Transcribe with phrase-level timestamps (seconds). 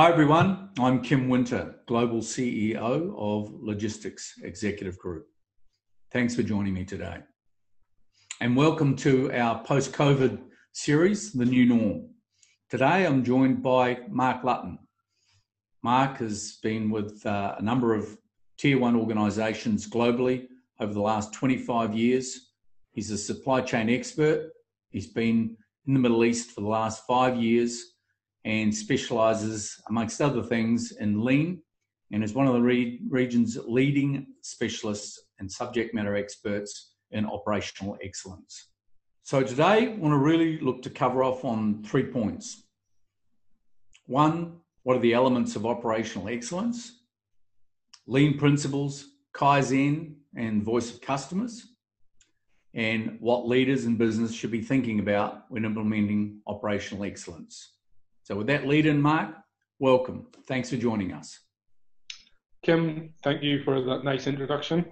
[0.00, 0.70] Hi, everyone.
[0.78, 5.26] I'm Kim Winter, Global CEO of Logistics Executive Group.
[6.10, 7.18] Thanks for joining me today.
[8.40, 10.40] And welcome to our post COVID
[10.72, 12.08] series, The New Norm.
[12.70, 14.78] Today I'm joined by Mark Lutton.
[15.82, 18.16] Mark has been with uh, a number of
[18.56, 20.46] tier one organizations globally
[20.80, 22.52] over the last 25 years.
[22.92, 24.50] He's a supply chain expert.
[24.88, 27.84] He's been in the Middle East for the last five years
[28.44, 31.62] and specializes, amongst other things, in lean
[32.12, 37.96] and is one of the re- region's leading specialists and subject matter experts in operational
[38.02, 38.70] excellence.
[39.22, 42.64] So today, I want to really look to cover off on three points.
[44.06, 47.02] One, what are the elements of operational excellence?
[48.06, 51.66] Lean principles, Kaizen, and voice of customers,
[52.74, 57.76] and what leaders in business should be thinking about when implementing operational excellence.
[58.30, 59.34] So, with that lead in, Mark,
[59.80, 60.28] welcome.
[60.46, 61.36] Thanks for joining us.
[62.62, 64.84] Kim, thank you for that nice introduction.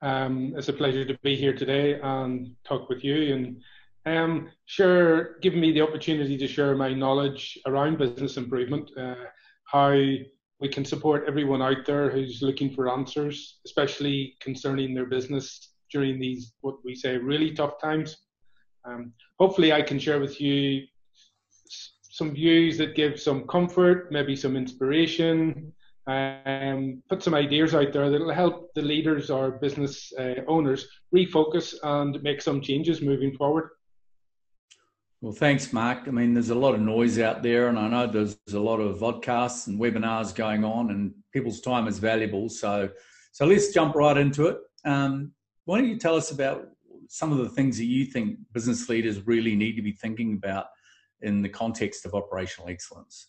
[0.00, 3.60] Um, it's a pleasure to be here today and talk with you and
[4.06, 9.26] um, share, giving me the opportunity to share my knowledge around business improvement, uh,
[9.64, 15.74] how we can support everyone out there who's looking for answers, especially concerning their business
[15.92, 18.16] during these, what we say, really tough times.
[18.86, 20.86] Um, hopefully, I can share with you
[22.20, 25.72] some views that give some comfort, maybe some inspiration,
[26.06, 30.86] um, put some ideas out there that will help the leaders or business uh, owners
[31.16, 33.70] refocus and make some changes moving forward.
[35.22, 36.00] Well, thanks, Mark.
[36.08, 38.80] I mean, there's a lot of noise out there, and I know there's, a lot
[38.80, 42.50] of podcasts and webinars going on, and people's time is valuable.
[42.50, 42.90] So,
[43.32, 44.58] so let's jump right into it.
[44.84, 45.32] Um,
[45.64, 46.68] why don't you tell us about
[47.08, 50.66] some of the things that you think business leaders really need to be thinking about
[51.22, 53.28] in the context of operational excellence?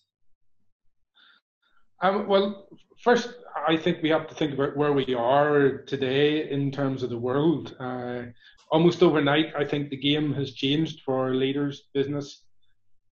[2.01, 2.67] Um, well,
[3.03, 3.29] first,
[3.67, 7.17] I think we have to think about where we are today in terms of the
[7.17, 7.75] world.
[7.79, 8.23] Uh,
[8.71, 12.43] almost overnight, I think the game has changed for leaders, business.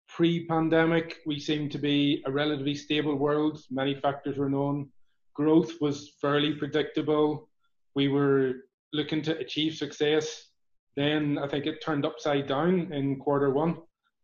[0.08, 3.60] Pre pandemic, we seem to be a relatively stable world.
[3.70, 4.88] Many factors were known.
[5.34, 7.50] Growth was fairly predictable.
[7.94, 8.54] We were
[8.94, 10.48] looking to achieve success.
[10.96, 13.76] Then I think it turned upside down in quarter one.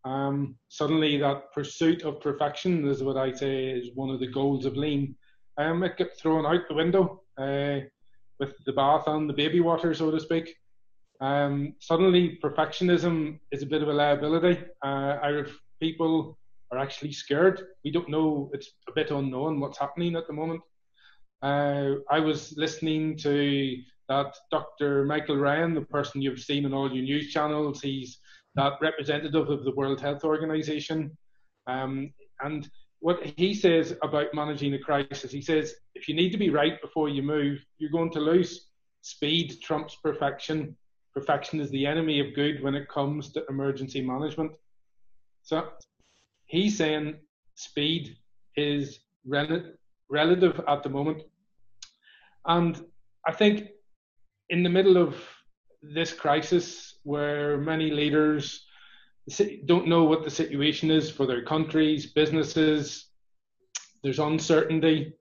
[0.05, 4.67] Um, suddenly, that pursuit of perfection is what I say is one of the goals
[4.67, 5.17] of lean.
[5.57, 7.81] Um, it got thrown out the window uh,
[8.39, 10.55] with the bath and the baby water, so to speak.
[11.21, 14.63] Um, suddenly, perfectionism is a bit of a liability.
[14.85, 16.39] Uh, Irish people
[16.71, 17.63] are actually scared.
[17.85, 20.61] We don't know, it's a bit unknown what's happening at the moment.
[21.43, 23.77] Uh, I was listening to
[24.09, 25.05] that Dr.
[25.05, 27.81] Michael Ryan, the person you've seen on all your news channels.
[27.81, 28.19] He's
[28.57, 31.17] that representative of the World Health Organization.
[31.67, 32.69] Um, and
[33.01, 36.81] what he says about managing a crisis, he says, if you need to be right
[36.81, 38.69] before you move, you're going to lose.
[39.03, 40.77] Speed trumps perfection.
[41.13, 44.53] Perfection is the enemy of good when it comes to emergency management.
[45.43, 45.69] So
[46.47, 47.17] he's saying
[47.55, 48.17] speed
[48.57, 49.73] is rel-
[50.09, 51.23] relative at the moment.
[52.47, 52.85] And
[53.27, 53.69] I think
[54.49, 55.15] in the middle of
[55.83, 58.67] this crisis, where many leaders
[59.65, 63.07] don't know what the situation is for their countries, businesses.
[64.03, 65.15] There's uncertainty.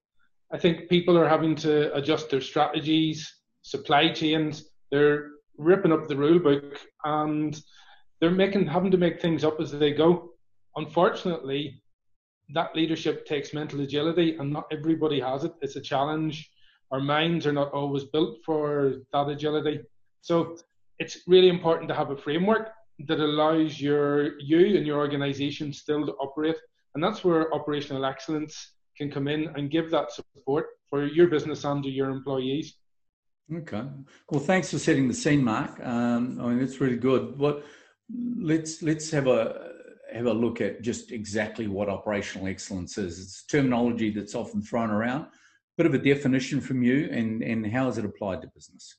[0.51, 4.65] I think people are having to adjust their strategies, supply chains.
[4.91, 7.61] They're ripping up the rule book and
[8.19, 10.31] they're making having to make things up as they go.
[10.75, 11.81] Unfortunately,
[12.53, 15.53] that leadership takes mental agility and not everybody has it.
[15.61, 16.51] It's a challenge.
[16.91, 19.79] Our minds are not always built for that agility.
[20.21, 20.57] So
[20.99, 22.69] it's really important to have a framework
[23.07, 26.55] that allows your you and your organization still to operate.
[26.95, 31.63] And that's where operational excellence can come in and give that support for your business
[31.63, 32.75] and to your employees.
[33.53, 33.83] Okay.
[34.29, 35.79] Well, thanks for setting the scene, Mark.
[35.83, 37.37] Um, I mean, it's really good.
[37.37, 37.65] What
[38.37, 39.71] let's let's have a
[40.13, 43.19] have a look at just exactly what operational excellence is.
[43.19, 45.25] It's terminology that's often thrown around.
[45.77, 48.95] Bit of a definition from you, and and how is it applied to business?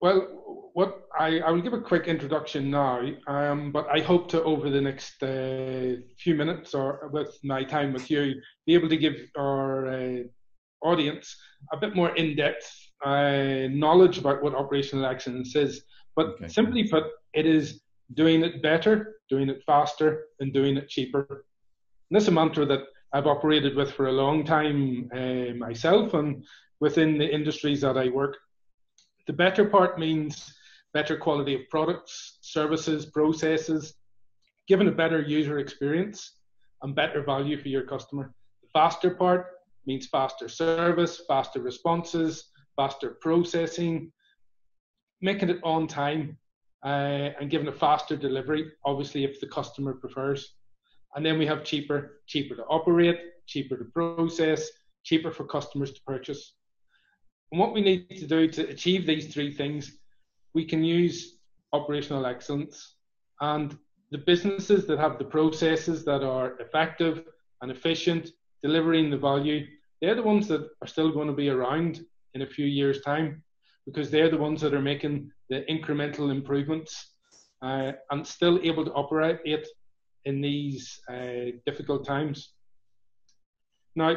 [0.00, 4.42] Well, what I, I will give a quick introduction now, um, but I hope to
[4.44, 8.96] over the next uh, few minutes or with my time with you, be able to
[8.96, 10.18] give our uh,
[10.82, 11.36] audience
[11.72, 12.64] a bit more in-depth
[13.04, 15.82] uh, knowledge about what operational excellence is.
[16.14, 16.48] But okay.
[16.48, 17.04] simply put,
[17.34, 17.80] it is
[18.14, 21.26] doing it better, doing it faster, and doing it cheaper.
[21.28, 26.14] And this is a mantra that I've operated with for a long time uh, myself
[26.14, 26.44] and
[26.80, 28.36] within the industries that I work.
[29.28, 30.54] The better part means
[30.94, 33.94] better quality of products, services, processes,
[34.66, 36.38] given a better user experience
[36.80, 38.32] and better value for your customer.
[38.62, 39.48] The faster part
[39.84, 44.10] means faster service, faster responses, faster processing,
[45.20, 46.38] making it on time
[46.82, 50.54] uh, and giving a faster delivery, obviously, if the customer prefers.
[51.14, 54.70] And then we have cheaper, cheaper to operate, cheaper to process,
[55.04, 56.54] cheaper for customers to purchase.
[57.50, 59.98] And what we need to do to achieve these three things,
[60.54, 61.38] we can use
[61.72, 62.96] operational excellence.
[63.40, 63.76] And
[64.10, 67.24] the businesses that have the processes that are effective
[67.62, 68.30] and efficient,
[68.62, 69.66] delivering the value,
[70.00, 72.00] they're the ones that are still going to be around
[72.34, 73.42] in a few years' time
[73.86, 77.12] because they're the ones that are making the incremental improvements
[77.62, 79.66] uh, and still able to operate it
[80.24, 82.52] in these uh, difficult times.
[83.96, 84.16] Now,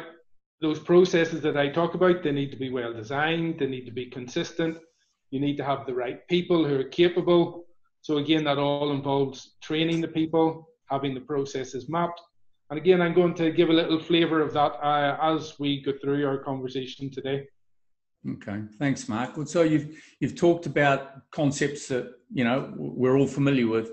[0.62, 3.90] those processes that I talk about, they need to be well designed, they need to
[3.92, 4.78] be consistent,
[5.30, 7.66] you need to have the right people who are capable.
[8.00, 12.20] So again, that all involves training the people, having the processes mapped.
[12.70, 15.92] And again, I'm going to give a little flavour of that uh, as we go
[16.00, 17.44] through our conversation today.
[18.30, 19.36] Okay, thanks, Mark.
[19.36, 23.90] Well, so you've you've talked about concepts that you know we're all familiar with.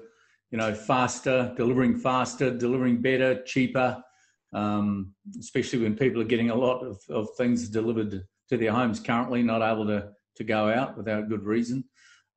[0.51, 4.03] You know, faster, delivering faster, delivering better, cheaper.
[4.51, 8.99] Um, especially when people are getting a lot of, of things delivered to their homes
[8.99, 10.09] currently, not able to
[10.39, 11.83] to go out without good reason.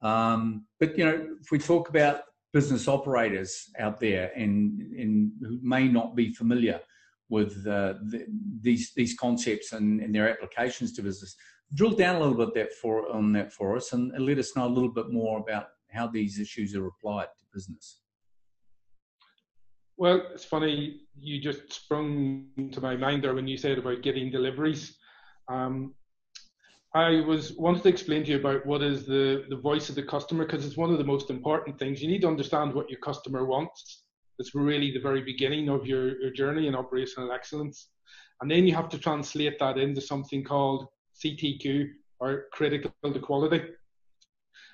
[0.03, 2.23] Um, but you know, if we talk about
[2.53, 6.81] business operators out there and, and who may not be familiar
[7.31, 8.27] with uh, the,
[8.61, 11.35] these these concepts and, and, their applications to business,
[11.73, 14.55] drill down a little bit that for on that for us and, and let us
[14.55, 18.02] know a little bit more about how these issues are applied to business.
[19.97, 24.31] Well, it's funny you just sprung to my mind there when you said about getting
[24.31, 24.97] deliveries.
[25.49, 25.95] Um,
[26.95, 30.03] I was wanted to explain to you about what is the, the voice of the
[30.03, 32.03] customer because it's one of the most important things.
[32.03, 34.05] You need to understand what your customer wants.
[34.39, 37.89] It's really the very beginning of your, your journey in operational excellence.
[38.41, 40.87] And then you have to translate that into something called
[41.25, 41.89] CTQ
[42.21, 43.63] or critical to quality.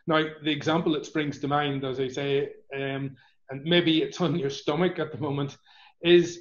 [0.06, 3.14] Now, the example that springs to mind, as I say, um,
[3.50, 5.56] and maybe it's on your stomach at the moment,
[6.02, 6.40] is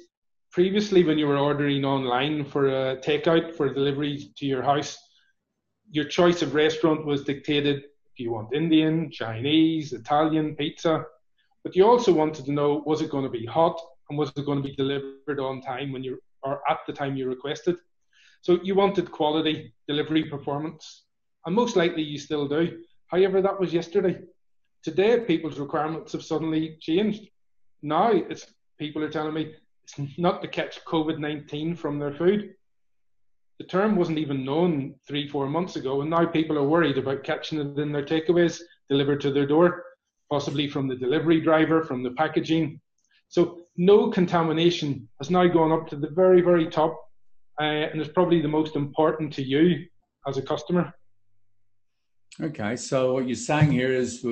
[0.50, 4.98] previously when you were ordering online for a takeout for delivery to your house,
[5.90, 11.04] your choice of restaurant was dictated if you want Indian, Chinese, Italian, pizza,
[11.64, 13.78] but you also wanted to know was it going to be hot
[14.08, 17.16] and was it going to be delivered on time when you or at the time
[17.16, 17.76] you requested.
[18.42, 21.04] So you wanted quality, delivery performance,
[21.44, 22.82] and most likely you still do.
[23.08, 24.18] However, that was yesterday.
[24.82, 27.28] Today, people's requirements have suddenly changed.
[27.82, 28.46] Now, it's
[28.78, 29.54] people are telling me
[29.84, 32.54] it's not to catch COVID 19 from their food.
[33.58, 37.24] The term wasn't even known three, four months ago, and now people are worried about
[37.24, 39.82] catching it in their takeaways delivered to their door,
[40.30, 42.80] possibly from the delivery driver, from the packaging.
[43.28, 46.98] So, no contamination has now gone up to the very, very top
[47.60, 49.86] uh, and it's probably the most important to you
[50.26, 50.92] as a customer.
[52.40, 54.24] Okay, so what you're saying here is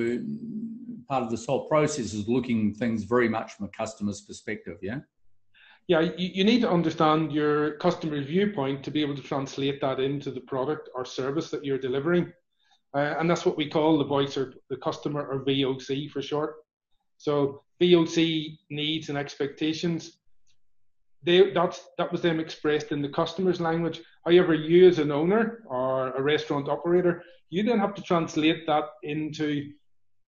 [1.08, 5.00] part of this whole process is looking things very much from a customer's perspective, yeah?
[5.88, 10.00] Yeah, you, you need to understand your customer's viewpoint to be able to translate that
[10.00, 12.32] into the product or service that you're delivering.
[12.94, 16.56] Uh, and that's what we call the voice or the customer or VOC for short.
[17.19, 20.19] So VOC needs and expectations
[21.26, 24.00] they that's that was them expressed in the customer's language.
[24.24, 28.84] However, you as an owner or a restaurant operator, you then have to translate that
[29.02, 29.72] into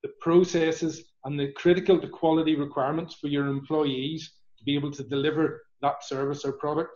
[0.02, 5.04] the processes and the critical to quality requirements for your employees to be able to
[5.04, 6.90] deliver that service or product.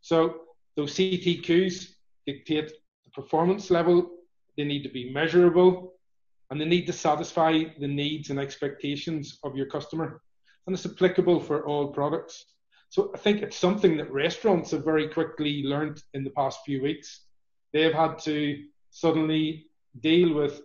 [0.00, 0.40] So
[0.76, 1.88] those CTQs
[2.26, 2.72] dictate
[3.04, 4.10] the performance level.
[4.56, 5.94] They need to be measurable
[6.50, 10.22] and they need to satisfy the needs and expectations of your customer.
[10.66, 12.44] And it's applicable for all products.
[12.96, 16.82] So I think it's something that restaurants have very quickly learned in the past few
[16.82, 17.26] weeks.
[17.74, 19.66] They've had to suddenly
[20.00, 20.62] deal with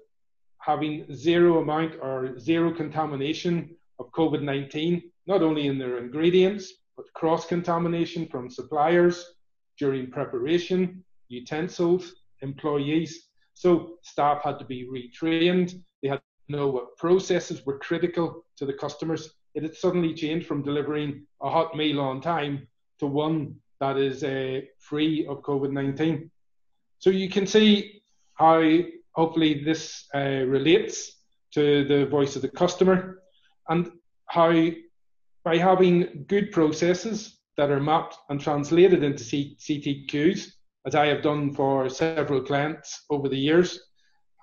[0.60, 7.12] having zero amount or zero contamination of COVID 19, not only in their ingredients, but
[7.16, 9.34] cross contamination from suppliers
[9.78, 13.28] during preparation, utensils, employees.
[13.56, 15.84] So staff had to be retrained.
[16.02, 20.48] They had to know what processes were critical to the customers it had suddenly changed
[20.48, 22.68] from delivering a hot meal on time
[23.00, 26.30] to one that is uh, free of COVID 19.
[27.00, 28.02] So you can see
[28.36, 28.80] how
[29.14, 31.18] hopefully this uh, relates
[31.54, 33.24] to the voice of the customer
[33.70, 33.92] and
[34.28, 34.70] how
[35.44, 40.52] by having good processes that are mapped and translated into C- CTQs,
[40.86, 43.80] as I have done for several clients over the years,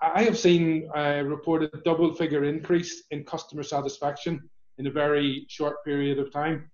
[0.02, 5.84] I have seen a reported double figure increase in customer satisfaction in a very short
[5.84, 6.70] period of time.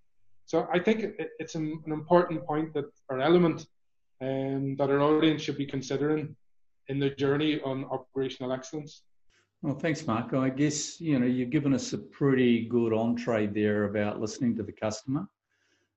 [0.46, 3.66] So I think it's an important point that our element
[4.20, 6.36] um, that our audience should be considering
[6.88, 9.02] in their journey on operational excellence.
[9.62, 10.34] Well, thanks, Mark.
[10.34, 14.62] I guess you know you've given us a pretty good entree there about listening to
[14.62, 15.26] the customer.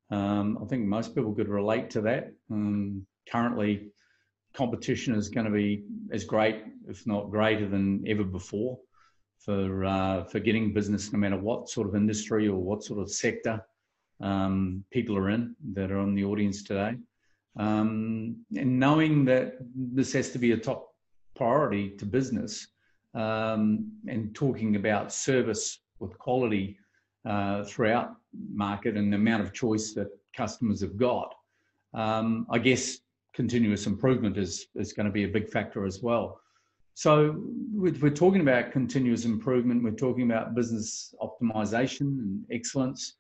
[0.10, 2.32] Um, I think most people could relate to that.
[2.50, 3.90] Um, currently,
[4.54, 5.84] competition is going to be
[6.14, 8.80] as great, if not greater, than ever before
[9.40, 13.12] for uh, for getting business, no matter what sort of industry or what sort of
[13.12, 13.62] sector
[14.22, 16.96] um, people are in that are on the audience today.
[17.58, 20.94] Um, and knowing that this has to be a top
[21.36, 22.68] priority to business
[23.14, 26.78] um, and talking about service with quality
[27.26, 28.16] uh, throughout
[28.54, 31.34] market and the amount of choice that customers have got,
[31.94, 33.00] um, I guess
[33.34, 36.40] continuous improvement is, is going to be a big factor as well.
[36.98, 37.36] So
[37.72, 39.84] we're talking about continuous improvement.
[39.84, 43.18] We're talking about business optimization and excellence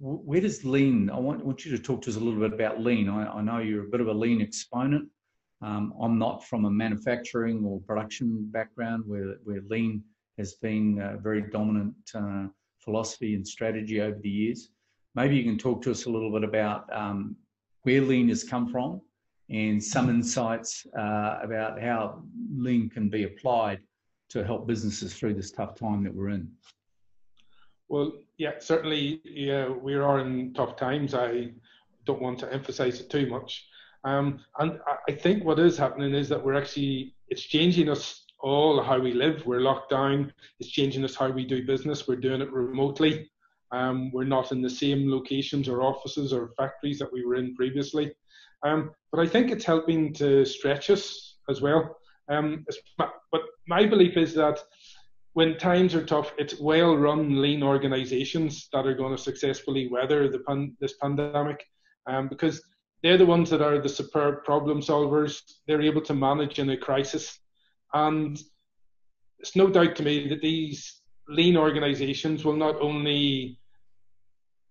[0.00, 1.10] where does lean?
[1.10, 3.08] I want, want you to talk to us a little bit about lean.
[3.08, 5.08] I, I know you're a bit of a lean exponent.
[5.60, 10.02] Um, I'm not from a manufacturing or production background where, where lean
[10.38, 12.46] has been a very dominant uh,
[12.78, 14.70] philosophy and strategy over the years.
[15.14, 17.36] Maybe you can talk to us a little bit about um,
[17.82, 19.00] where lean has come from
[19.50, 22.22] and some insights uh, about how
[22.54, 23.80] lean can be applied
[24.30, 26.50] to help businesses through this tough time that we're in.
[27.88, 31.14] Well, yeah, certainly, yeah, we are in tough times.
[31.14, 31.52] I
[32.06, 33.66] don't want to emphasize it too much.
[34.04, 38.82] Um, and I think what is happening is that we're actually, it's changing us all
[38.82, 39.46] how we live.
[39.46, 40.32] We're locked down.
[40.58, 42.08] It's changing us how we do business.
[42.08, 43.30] We're doing it remotely.
[43.70, 47.54] Um, we're not in the same locations or offices or factories that we were in
[47.54, 48.12] previously.
[48.64, 51.96] Um, but I think it's helping to stretch us as well.
[52.30, 52.64] Um,
[52.98, 54.60] but my belief is that
[55.34, 60.40] when times are tough, it's well-run, lean organizations that are going to successfully weather the
[60.40, 61.64] pan- this pandemic,
[62.06, 62.62] um, because
[63.02, 65.40] they're the ones that are the superb problem solvers.
[65.66, 67.38] They're able to manage in a crisis,
[67.94, 68.38] and
[69.38, 73.58] it's no doubt to me that these lean organizations will not only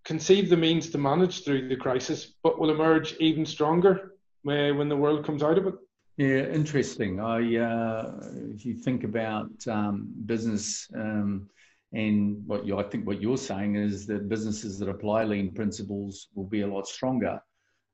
[0.04, 4.98] conceive the means to manage through the crisis, but will emerge even stronger when the
[4.98, 5.76] world comes out of it.
[6.18, 7.20] Yeah, interesting.
[7.20, 8.14] I, uh,
[8.54, 11.50] if you think about um, business um,
[11.94, 16.28] and what you, I think what you're saying is that businesses that apply lean principles
[16.36, 17.42] will be a lot stronger.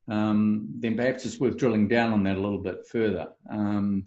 [0.10, 3.28] Um, then perhaps it's worth drilling down on that a little bit further.
[3.50, 4.06] Um,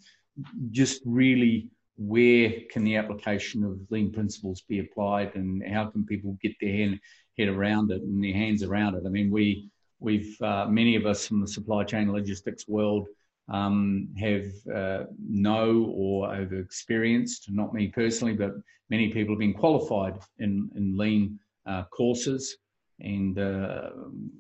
[0.71, 6.39] just really, where can the application of lean principles be applied, and how can people
[6.43, 6.99] get their
[7.39, 9.03] head, around it and their hands around it?
[9.07, 9.71] I mean, we
[10.01, 13.07] we've uh, many of us from the supply chain logistics world
[13.49, 18.53] um, have uh, know or have experienced, not me personally, but
[18.91, 22.57] many people have been qualified in, in lean uh, courses.
[23.01, 23.91] And uh,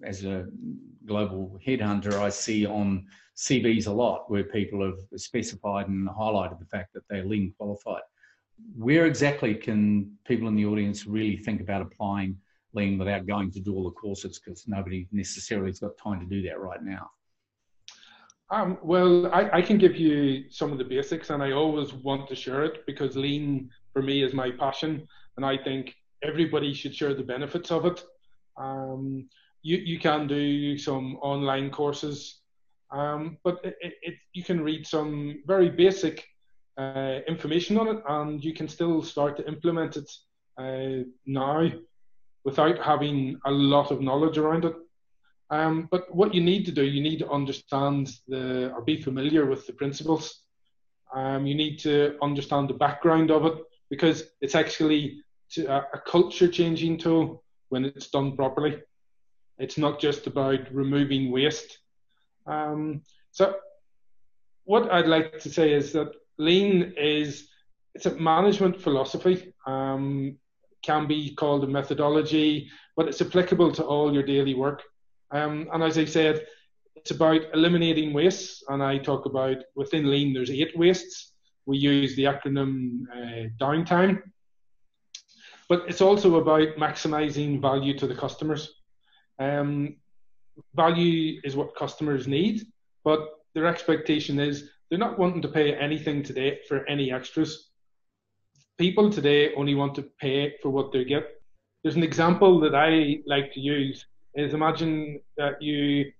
[0.04, 0.46] as a
[1.06, 3.06] global headhunter, I see on
[3.36, 8.02] CVs a lot where people have specified and highlighted the fact that they're lean qualified.
[8.76, 12.36] Where exactly can people in the audience really think about applying
[12.72, 14.38] lean without going to do all the courses?
[14.38, 17.10] Because nobody necessarily has got time to do that right now.
[18.52, 22.28] Um, well, I, I, can give you some of the basics, and I always want
[22.28, 26.94] to share it because lean for me is my passion, and I think everybody should
[26.94, 28.02] share the benefits of it.
[28.56, 29.28] Um,
[29.62, 32.40] you you can do some online courses,
[32.90, 36.26] um, but it, it, you can read some very basic
[36.76, 40.10] uh, information on it, and you can still start to implement it
[40.58, 41.70] uh, now
[42.44, 44.74] without having a lot of knowledge around it.
[45.50, 49.46] Um, but what you need to do, you need to understand the or be familiar
[49.46, 50.42] with the principles.
[51.14, 53.54] Um, you need to understand the background of it
[53.90, 55.22] because it's actually
[55.58, 58.80] a, a culture changing tool when it's done properly.
[59.58, 61.78] It's not just about removing waste.
[62.46, 63.56] Um, so,
[64.64, 67.48] what I'd like to say is that lean is
[67.94, 69.52] it's a management philosophy.
[69.66, 70.36] Um,
[70.82, 74.82] can be called a methodology, but it's applicable to all your daily work.
[75.30, 76.46] Um, and as I said,
[76.96, 78.64] it's about eliminating waste.
[78.68, 81.32] And I talk about within Lean, there's eight wastes.
[81.66, 84.22] We use the acronym uh, downtime.
[85.68, 88.72] But it's also about maximizing value to the customers.
[89.38, 89.96] Um,
[90.74, 92.66] value is what customers need,
[93.04, 97.69] but their expectation is they're not wanting to pay anything today for any extras.
[98.80, 101.42] People today only want to pay for what they get.
[101.82, 106.10] There's an example that I like to use is imagine that you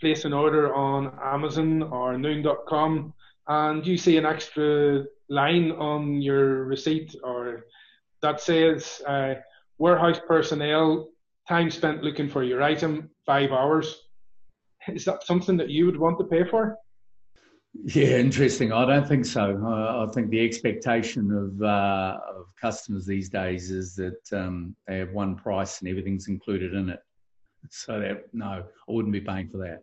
[0.00, 3.14] place an order on Amazon or Noon.com
[3.46, 7.66] and you see an extra line on your receipt or
[8.20, 9.34] that says uh,
[9.78, 11.10] warehouse personnel
[11.48, 13.94] time spent looking for your item, five hours.
[14.88, 16.78] Is that something that you would want to pay for?
[17.84, 18.72] Yeah, interesting.
[18.72, 19.62] I don't think so.
[19.64, 24.98] I, I think the expectation of, uh, of customers these days is that um, they
[24.98, 27.00] have one price and everything's included in it.
[27.70, 29.82] So that no, I wouldn't be paying for that.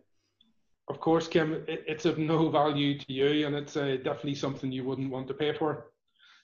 [0.88, 4.70] Of course, Kim, it, it's of no value to you, and it's uh, definitely something
[4.70, 5.92] you wouldn't want to pay for.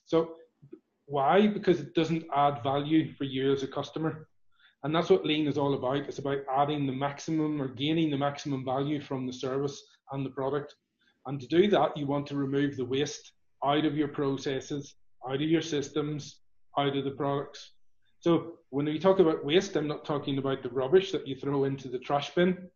[0.04, 0.34] So,
[1.06, 1.46] why?
[1.46, 4.28] Because it doesn't add value for you as a customer.
[4.84, 6.08] And that's what lean is all about.
[6.08, 9.80] It's about adding the maximum or gaining the maximum value from the service
[10.10, 10.74] and the product.
[11.26, 13.32] And to do that, you want to remove the waste
[13.64, 14.94] out of your processes,
[15.28, 16.40] out of your systems,
[16.78, 17.72] out of the products.
[18.20, 21.64] So when we talk about waste, I'm not talking about the rubbish that you throw
[21.64, 22.68] into the trash bin.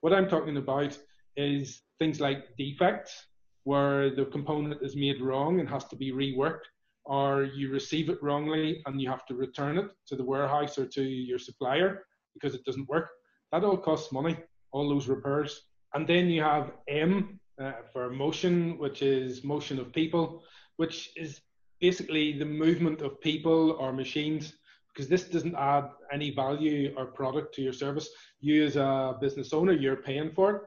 [0.00, 0.98] What I'm talking about
[1.36, 3.26] is things like defects,
[3.64, 6.66] where the component is made wrong and has to be reworked,
[7.04, 10.86] or you receive it wrongly and you have to return it to the warehouse or
[10.86, 12.04] to your supplier
[12.34, 13.10] because it doesn't work.
[13.52, 14.36] That all costs money,
[14.72, 15.62] all those repairs.
[15.94, 20.42] And then you have M uh, for motion, which is motion of people,
[20.76, 21.40] which is
[21.80, 24.54] basically the movement of people or machines
[24.88, 28.08] because this doesn't add any value or product to your service.
[28.40, 30.62] You, as a business owner, you're paying for it,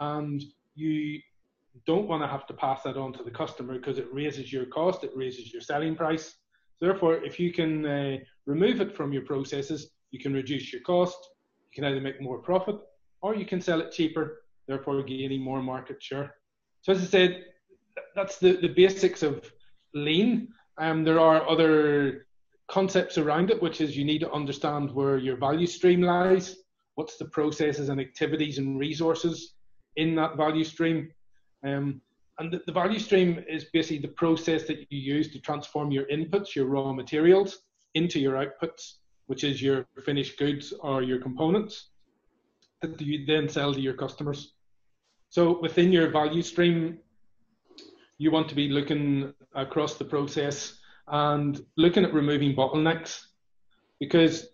[0.00, 0.42] and
[0.74, 1.20] you
[1.86, 4.66] don't want to have to pass that on to the customer because it raises your
[4.66, 6.34] cost, it raises your selling price.
[6.80, 11.16] Therefore, if you can uh, remove it from your processes, you can reduce your cost.
[11.72, 12.76] You can either make more profit
[13.22, 16.34] or you can sell it cheaper, therefore gaining more market share.
[16.82, 17.44] So, as I said,
[18.14, 19.50] that's the, the basics of
[19.94, 20.48] lean.
[20.78, 22.26] Um, there are other
[22.68, 26.56] concepts around it, which is you need to understand where your value stream lies,
[26.96, 29.54] what's the processes and activities and resources
[29.96, 31.10] in that value stream,
[31.64, 32.00] um,
[32.38, 36.04] and the, the, value stream is basically the process that you use to transform your
[36.06, 37.60] inputs, your raw materials,
[37.94, 38.96] into your outputs,
[39.26, 41.90] which is your finished goods or your components
[42.82, 44.52] that you then sell to your customers.
[45.36, 46.98] So within your value stream,
[48.16, 53.20] you want to be looking across the process and looking at removing bottlenecks
[54.00, 54.48] because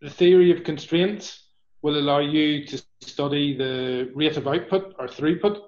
[0.00, 1.48] the theory of constraints
[1.82, 5.60] will allow you to study the rate of output or throughput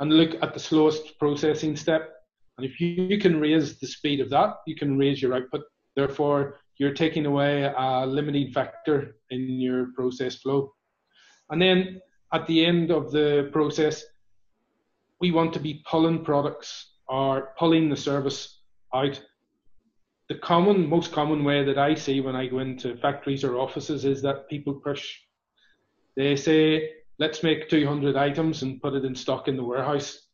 [0.00, 2.12] and look at the slowest processing step.
[2.58, 5.62] And if you can raise the speed of that, you can raise your output.
[5.96, 10.74] Therefore, you're taking away a limiting factor in your process flow.
[11.48, 14.04] And then at the end of the process,
[15.20, 18.60] we want to be pulling products or pulling the service
[18.94, 19.20] out.
[20.28, 24.04] The common, most common way that I see when I go into factories or offices
[24.04, 25.18] is that people push.
[26.16, 30.28] They say, let's make 200 items and put it in stock in the warehouse.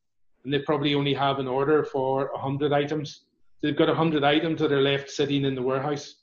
[0.45, 3.25] And they probably only have an order for 100 items.
[3.63, 6.15] They've got 100 items that are left sitting in the warehouse.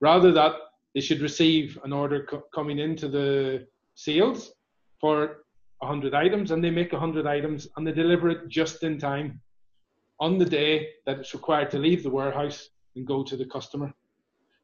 [0.00, 0.54] Rather that
[0.94, 4.52] they should receive an order co- coming into the sales
[5.00, 5.44] for
[5.78, 9.40] 100 items and they make 100 items and they deliver it just in time
[10.20, 13.92] on the day that it's required to leave the warehouse and go to the customer.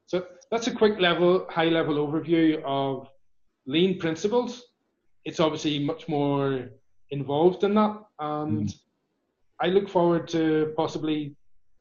[0.07, 3.09] So that's a quick level, high level overview of
[3.67, 4.65] lean principles
[5.25, 6.71] it's obviously much more
[7.11, 7.97] involved than that.
[8.19, 8.79] And mm.
[9.61, 11.37] I look forward to possibly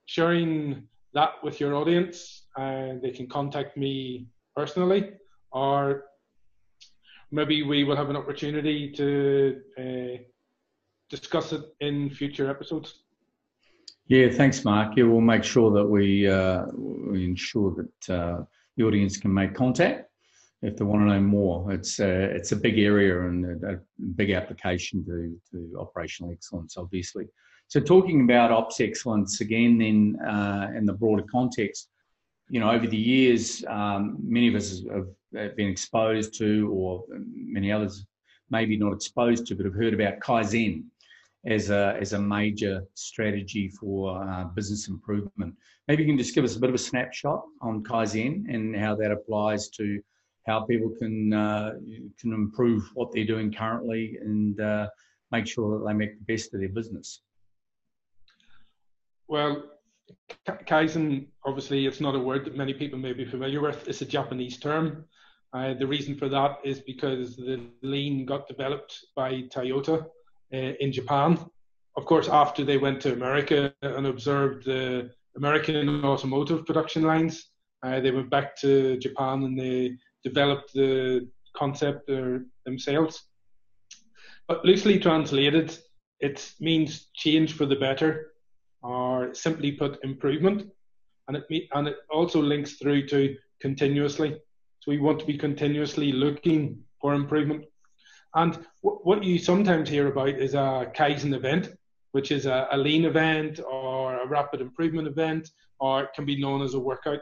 [0.05, 0.83] sharing
[1.13, 2.47] that with your audience.
[2.57, 5.13] Uh, they can contact me personally,
[5.51, 6.05] or
[7.32, 10.22] maybe we will have an opportunity to uh,
[11.10, 13.04] discuss it in future episodes.
[14.08, 14.98] Yeah, thanks, Mark.
[14.98, 18.44] Yeah, we'll make sure that we, uh, we ensure that uh,
[18.76, 20.10] the audience can make contact
[20.62, 21.72] if they want to know more.
[21.72, 23.80] It's a, it's a big area and a, a
[24.15, 27.28] big application to, to operational excellence, obviously.
[27.67, 31.88] So talking about ops excellence again, then uh, in the broader context,
[32.51, 34.83] you know, over the years, um, many of us
[35.33, 38.05] have been exposed to, or many others
[38.49, 40.83] maybe not exposed to, but have heard about Kaizen
[41.45, 45.55] as a as a major strategy for uh, business improvement.
[45.87, 48.95] Maybe you can just give us a bit of a snapshot on Kaizen and how
[48.97, 50.01] that applies to
[50.45, 51.75] how people can uh,
[52.19, 54.89] can improve what they're doing currently and uh,
[55.31, 57.21] make sure that they make the best of their business.
[59.29, 59.63] Well,
[60.48, 63.88] Kaizen, obviously, it's not a word that many people may be familiar with.
[63.88, 65.06] It's a Japanese term.
[65.54, 70.06] Uh, the reason for that is because the lean got developed by Toyota
[70.54, 71.38] uh, in Japan.
[71.98, 77.50] Of course, after they went to America and observed the American automotive production lines,
[77.84, 82.10] uh, they went back to Japan and they developed the concept
[82.65, 83.24] themselves.
[84.48, 85.78] But loosely translated,
[86.22, 88.31] it means change for the better,
[88.82, 90.72] or simply put, improvement.
[91.28, 94.39] And it, and it also links through to continuously.
[94.80, 97.65] So we want to be continuously looking for improvement.
[98.34, 101.70] And w- what you sometimes hear about is a Kaizen event,
[102.12, 106.39] which is a, a lean event or a rapid improvement event, or it can be
[106.39, 107.20] known as a workout.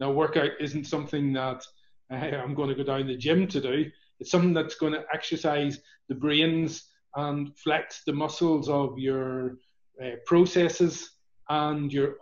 [0.00, 1.64] Now, workout isn't something that
[2.12, 3.90] uh, I'm going to go down the gym to do.
[4.20, 6.84] It's something that's going to exercise the brains
[7.16, 9.56] and flex the muscles of your
[10.02, 11.10] uh, processes
[11.48, 12.16] and your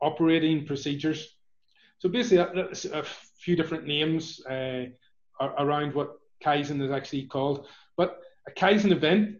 [0.00, 1.36] operating procedures.
[1.98, 3.04] So basically, that's a
[3.38, 4.86] few different names uh,
[5.58, 7.66] around what Kaizen is actually called.
[7.96, 9.38] But a Kaizen event,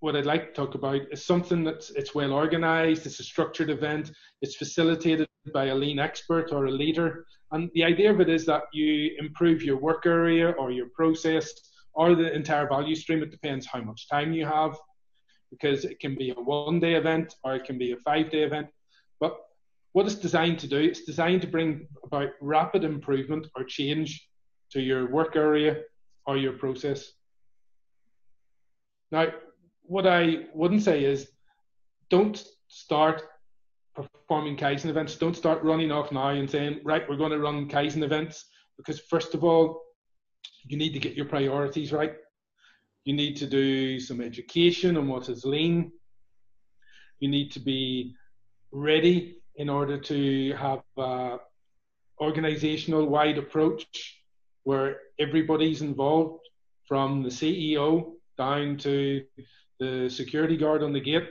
[0.00, 3.70] what I'd like to talk about is something that's it's well organized, it's a structured
[3.70, 7.24] event, it's facilitated by a lean expert or a leader.
[7.52, 11.50] And the idea of it is that you improve your work area or your process
[11.94, 13.22] or the entire value stream.
[13.22, 14.76] It depends how much time you have,
[15.54, 18.42] because it can be a one day event or it can be a five day
[18.42, 18.68] event.
[19.20, 19.36] But
[19.92, 24.28] what it's designed to do, it's designed to bring about rapid improvement or change
[24.72, 25.82] to your work area
[26.26, 27.12] or your process.
[29.12, 29.26] Now,
[29.82, 31.30] what I wouldn't say is
[32.10, 33.22] don't start
[33.94, 35.16] performing Kaizen events.
[35.16, 38.46] Don't start running off now and saying, right, we're going to run Kaizen events.
[38.76, 39.82] Because, first of all,
[40.64, 42.14] you need to get your priorities right.
[43.04, 45.92] You need to do some education on what is lean.
[47.20, 48.14] You need to be
[48.72, 51.38] ready in order to have a
[52.20, 54.22] organizational wide approach
[54.62, 56.40] where everybody's involved
[56.86, 59.24] from the CEO down to
[59.78, 61.28] the security guard on the gate.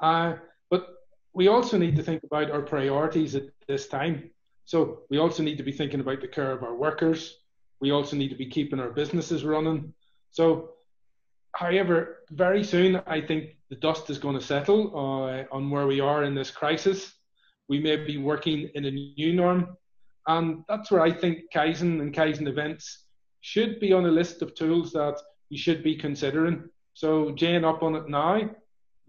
[0.00, 0.34] Uh,
[0.70, 0.88] but
[1.32, 4.30] we also need to think about our priorities at this time.
[4.64, 7.38] So we also need to be thinking about the care of our workers.
[7.80, 9.94] We also need to be keeping our businesses running.
[10.36, 10.72] So,
[11.54, 15.98] however, very soon I think the dust is going to settle uh, on where we
[15.98, 17.14] are in this crisis.
[17.70, 19.78] We may be working in a new norm.
[20.26, 23.06] And that's where I think Kaizen and Kaizen events
[23.40, 25.18] should be on a list of tools that
[25.48, 26.68] you should be considering.
[26.92, 28.50] So, Jane, up on it now,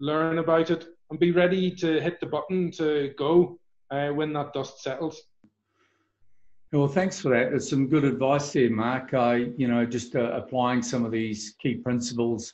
[0.00, 3.58] learn about it, and be ready to hit the button to go
[3.90, 5.20] uh, when that dust settles.
[6.70, 7.48] Well, thanks for that.
[7.48, 9.14] There's some good advice there, Mark.
[9.14, 12.52] I, you know, just uh, applying some of these key principles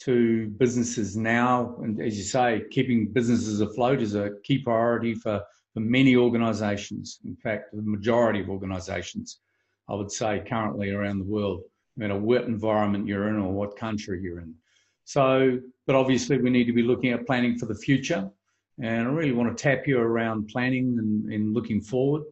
[0.00, 5.40] to businesses now, and as you say, keeping businesses afloat is a key priority for,
[5.72, 7.20] for many organisations.
[7.24, 9.38] In fact, the majority of organisations,
[9.88, 11.62] I would say, currently around the world,
[11.96, 14.52] no matter what environment you're in or what country you're in.
[15.04, 18.28] So, but obviously, we need to be looking at planning for the future,
[18.82, 22.24] and I really want to tap you around planning and, and looking forward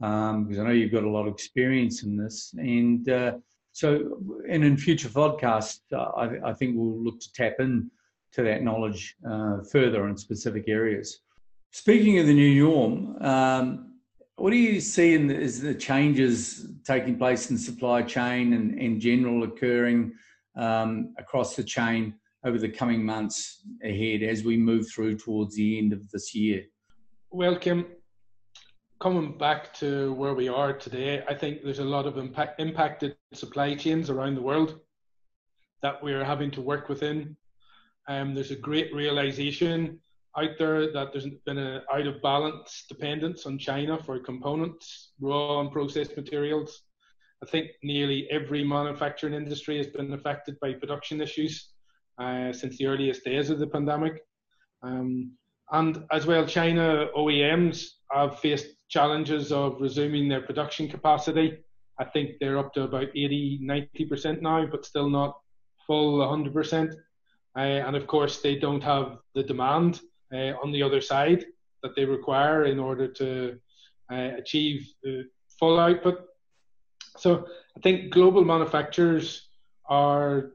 [0.00, 2.54] um, because I know you've got a lot of experience in this.
[2.56, 3.32] And uh,
[3.72, 7.90] so, and in future podcasts, uh, I, I, think we'll look to tap in
[8.32, 11.20] to that knowledge uh, further in specific areas.
[11.72, 13.94] Speaking of the new norm, um,
[14.36, 18.78] what do you see in the, is the changes taking place in supply chain and
[18.78, 20.12] in general occurring
[20.56, 25.78] um, across the chain over the coming months ahead as we move through towards the
[25.78, 26.64] end of this year?
[27.60, 27.86] Kim,
[29.00, 33.16] coming back to where we are today, I think there's a lot of impact, impacted
[33.32, 34.78] supply chains around the world
[35.82, 37.36] that we're having to work within.
[38.08, 39.98] Um, there's a great realization
[40.36, 45.60] out there that there's been an out of balance dependence on China for components, raw
[45.60, 46.82] and processed materials.
[47.42, 51.70] I think nearly every manufacturing industry has been affected by production issues
[52.18, 54.20] uh, since the earliest days of the pandemic.
[54.82, 55.32] Um,
[55.72, 61.58] and as well, China OEMs have faced challenges of resuming their production capacity.
[61.98, 65.38] I think they're up to about 80, 90% now, but still not
[65.86, 66.94] full 100%.
[67.56, 70.00] Uh, and of course, they don't have the demand
[70.32, 71.44] uh, on the other side
[71.82, 73.58] that they require in order to
[74.12, 74.92] uh, achieve
[75.58, 76.26] full output.
[77.16, 79.48] So I think global manufacturers
[79.88, 80.52] are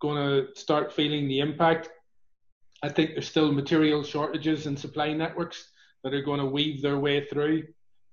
[0.00, 1.90] going to start feeling the impact.
[2.82, 5.71] I think there's still material shortages in supply networks
[6.02, 7.64] that are going to weave their way through.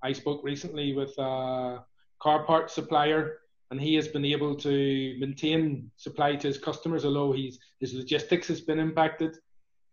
[0.04, 1.84] I spoke recently with a
[2.22, 3.40] car part supplier,
[3.72, 8.48] and he has been able to maintain supply to his customers, although he's, his logistics
[8.48, 9.38] has been impacted.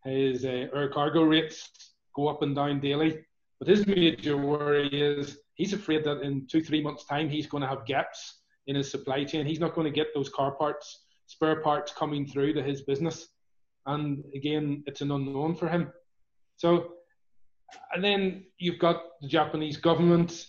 [0.04, 1.70] His uh, air cargo rates
[2.14, 3.24] go up and down daily.
[3.58, 7.62] But his major worry is he's afraid that in two, three months' time, he's going
[7.62, 9.46] to have gaps in his supply chain.
[9.46, 13.28] He's not going to get those car parts, spare parts coming through to his business.
[13.86, 15.92] And again, it's an unknown for him.
[16.56, 16.95] So
[17.92, 20.46] and then you've got the Japanese government.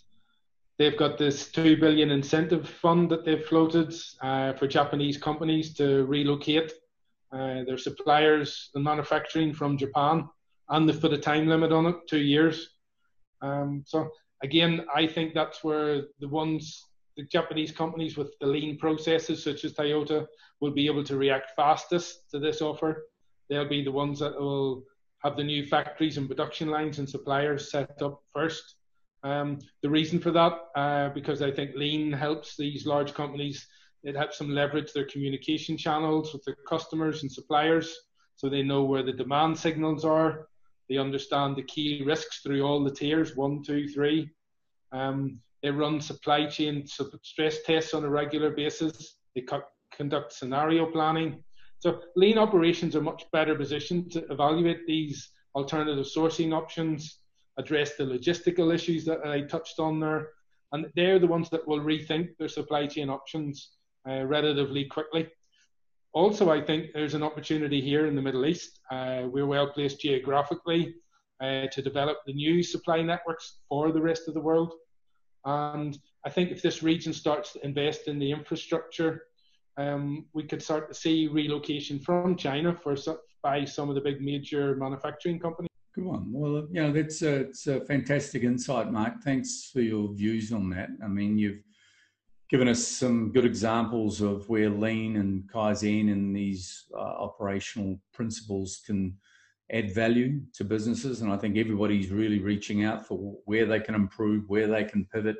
[0.78, 6.06] They've got this two billion incentive fund that they've floated uh, for Japanese companies to
[6.06, 6.72] relocate
[7.32, 10.28] uh, their suppliers and manufacturing from Japan,
[10.70, 12.70] and they've put a time limit on it, two years.
[13.42, 14.10] Um, so
[14.44, 16.86] again, I think that's where the ones,
[17.18, 20.26] the Japanese companies with the lean processes, such as Toyota,
[20.62, 23.08] will be able to react fastest to this offer.
[23.50, 24.84] They'll be the ones that will
[25.28, 28.76] have the new factories and production lines and suppliers set up first.
[29.24, 33.68] Um, the reason for that, uh, because I think lean helps these large companies.
[34.04, 37.94] It helps them leverage their communication channels with their customers and suppliers,
[38.38, 40.48] so they know where the demand signals are.
[40.88, 44.30] They understand the key risks through all the tiers one, two, three.
[44.94, 49.18] Um, they run supply chain stress tests on a regular basis.
[49.36, 49.44] They
[49.94, 51.44] conduct scenario planning.
[51.80, 57.20] So lean operations are much better positioned to evaluate these alternative sourcing options,
[57.58, 60.30] address the logistical issues that I touched on there,
[60.72, 63.72] and they're the ones that will rethink their supply chain options
[64.10, 65.30] uh, relatively quickly.
[66.14, 68.80] Also, I think there's an opportunity here in the Middle East.
[68.90, 70.96] Uh, we're well placed geographically
[71.42, 74.74] uh, to develop the new supply networks for the rest of the world.
[75.46, 79.24] And I think if this region starts to invest in the infrastructure,
[79.78, 82.96] um, we could start to see relocation from China for
[83.44, 85.70] by some of the big major manufacturing companies.
[85.94, 86.32] Good one.
[86.32, 89.24] Well, know, that's a, it's a fantastic insight, Mark.
[89.24, 90.90] Thanks for your views on that.
[91.04, 91.62] I mean, you've
[92.50, 98.82] given us some good examples of where lean and kaizen and these uh, operational principles
[98.86, 99.18] can
[99.72, 103.96] add value to businesses and i think everybody's really reaching out for where they can
[103.96, 105.36] improve where they can pivot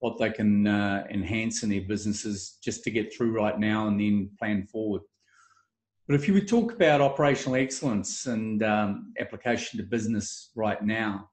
[0.00, 4.00] what they can uh, enhance in their businesses just to get through right now and
[4.00, 5.02] then plan forward
[6.06, 11.28] but if you would talk about operational excellence and um, application to business right now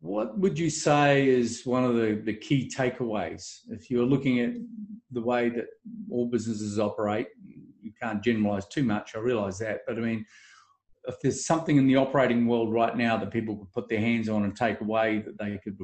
[0.00, 4.52] what would you say is one of the, the key takeaways if you're looking at
[5.10, 5.66] the way that
[6.10, 7.28] all businesses operate?
[7.82, 10.24] You can't generalize too much, I realize that, but I mean,
[11.04, 14.28] if there's something in the operating world right now that people could put their hands
[14.28, 15.78] on and take away that they could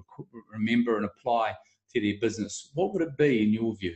[0.53, 1.55] remember and apply
[1.94, 3.94] to their business, what would it be in your view?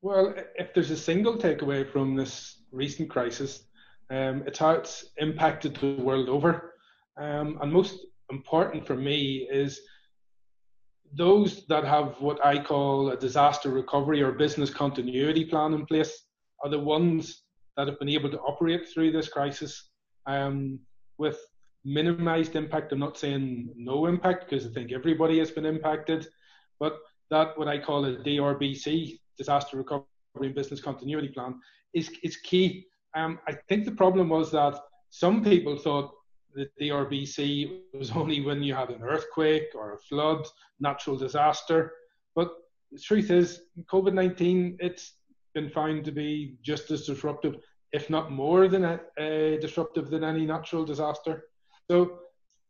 [0.00, 3.64] Well, if there's a single takeaway from this recent crisis,
[4.10, 6.74] um, it's how it's impacted the world over.
[7.20, 9.80] Um, and most important for me is
[11.14, 16.26] those that have what I call a disaster recovery or business continuity plan in place
[16.62, 17.42] are the ones
[17.76, 19.90] that have been able to operate through this crisis
[20.26, 20.78] um,
[21.16, 21.38] with
[21.88, 22.92] minimized impact.
[22.92, 26.26] I'm not saying no impact because I think everybody has been impacted,
[26.78, 26.98] but
[27.30, 30.06] that what I call a DRBC, disaster recovery
[30.40, 31.58] and business continuity plan,
[31.94, 32.86] is, is key.
[33.14, 34.78] Um, I think the problem was that
[35.10, 36.12] some people thought
[36.54, 40.46] the DRBC was only when you had an earthquake or a flood,
[40.80, 41.92] natural disaster.
[42.34, 42.50] But
[42.92, 45.14] the truth is, COVID 19, it's
[45.54, 47.56] been found to be just as disruptive,
[47.92, 48.84] if not more than
[49.18, 51.44] a, disruptive than any natural disaster.
[51.90, 52.18] So,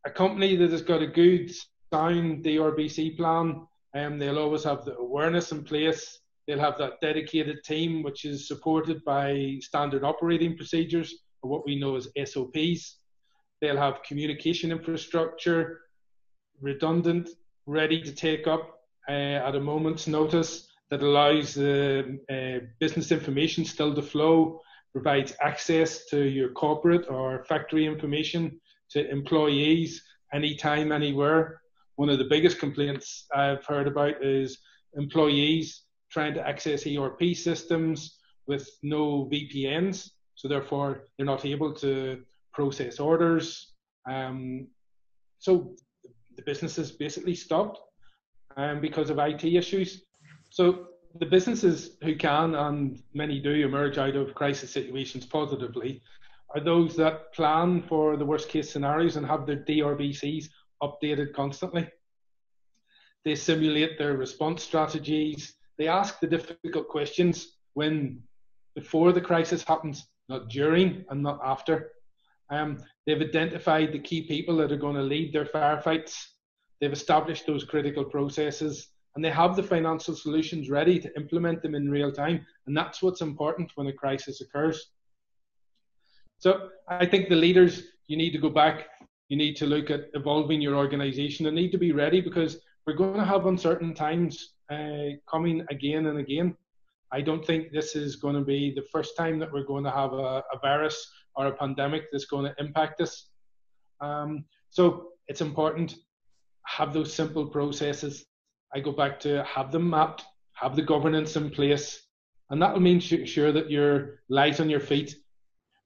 [0.06, 1.50] a company that has got a good,
[1.92, 6.20] sound DRBC plan, um, they'll always have the awareness in place.
[6.46, 11.78] They'll have that dedicated team, which is supported by standard operating procedures, or what we
[11.78, 12.98] know as SOPs.
[13.60, 15.80] They'll have communication infrastructure,
[16.60, 17.28] redundant,
[17.66, 23.64] ready to take up uh, at a moment's notice that allows the uh, business information
[23.64, 24.60] still to flow,
[24.92, 31.60] provides access to your corporate or factory information to employees anytime, anywhere.
[31.96, 34.58] One of the biggest complaints I've heard about is
[34.94, 40.10] employees trying to access ERP systems with no VPNs.
[40.34, 42.22] So therefore, they're not able to
[42.52, 43.72] process orders.
[44.08, 44.68] Um,
[45.38, 45.74] so
[46.36, 47.80] the business businesses basically stopped
[48.56, 50.02] um, because of IT issues.
[50.50, 50.86] So
[51.18, 56.02] the businesses who can, and many do, emerge out of crisis situations positively
[56.54, 60.46] are those that plan for the worst case scenarios and have their DRBCs
[60.82, 61.88] updated constantly.
[63.24, 65.54] They simulate their response strategies.
[65.76, 68.22] They ask the difficult questions when
[68.74, 71.92] before the crisis happens, not during and not after.
[72.50, 76.16] Um, they've identified the key people that are going to lead their firefights.
[76.80, 81.74] They've established those critical processes and they have the financial solutions ready to implement them
[81.74, 82.46] in real time.
[82.66, 84.90] And that's what's important when a crisis occurs.
[86.38, 88.86] So I think the leaders, you need to go back.
[89.28, 92.94] You need to look at evolving your organization and need to be ready because we're
[92.94, 96.56] going to have uncertain times uh, coming again and again.
[97.12, 99.90] I don't think this is going to be the first time that we're going to
[99.90, 103.28] have a, a virus or a pandemic that's going to impact us.
[104.00, 105.96] Um, so it's important
[106.68, 108.26] have those simple processes.
[108.74, 112.02] I go back to have them mapped, have the governance in place,
[112.50, 115.14] and that will mean sure that you're light on your feet.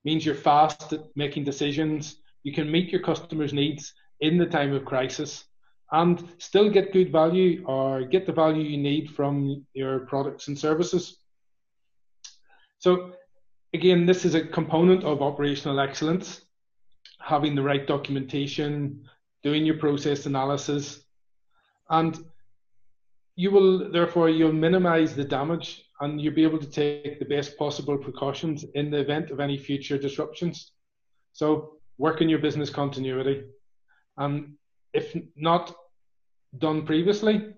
[0.05, 2.17] Means you're fast at making decisions.
[2.43, 5.45] You can meet your customers' needs in the time of crisis
[5.93, 10.59] and still get good value or get the value you need from your products and
[10.59, 11.19] services.
[12.79, 13.13] So,
[13.75, 16.43] again, this is a component of operational excellence
[17.21, 19.09] having the right documentation,
[19.43, 21.05] doing your process analysis,
[21.91, 22.19] and
[23.37, 27.57] you will therefore you'll minimize the damage and you'll be able to take the best
[27.57, 30.73] possible precautions in the event of any future disruptions.
[31.33, 33.45] So work on your business continuity.
[34.17, 34.55] And
[34.93, 35.73] if not
[36.59, 37.55] done previously,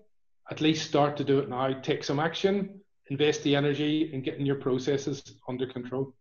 [0.51, 1.73] at least start to do it now.
[1.81, 2.79] Take some action,
[3.09, 6.13] invest the energy in getting your processes under control.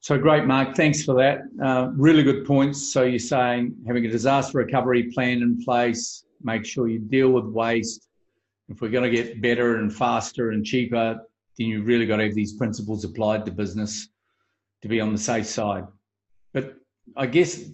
[0.00, 0.74] So great, Mark.
[0.74, 1.42] Thanks for that.
[1.64, 2.92] Uh, really good points.
[2.92, 7.44] So you're saying having a disaster recovery plan in place, make sure you deal with
[7.44, 8.08] waste.
[8.68, 11.18] If we're going to get better and faster and cheaper,
[11.58, 14.08] then you've really got to have these principles applied to business
[14.82, 15.84] to be on the safe side.
[16.52, 16.74] But
[17.16, 17.64] I guess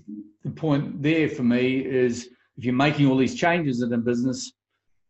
[0.45, 4.53] the point there for me is if you're making all these changes in a business,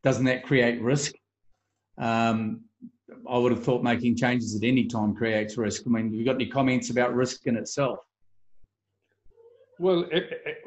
[0.02, 1.14] doesn't that create risk?
[1.98, 2.62] Um,
[3.28, 5.82] I would have thought making changes at any time creates risk.
[5.86, 7.98] I mean, have you got any comments about risk in itself?
[9.78, 10.04] Well,